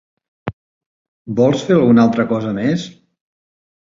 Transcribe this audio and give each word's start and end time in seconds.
Vols 1.41 1.67
fer 1.67 1.77
alguna 1.77 2.05
altra 2.05 2.27
cosa 2.33 2.53
més? 2.61 2.87